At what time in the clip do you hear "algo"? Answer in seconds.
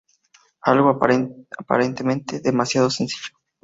0.63-0.95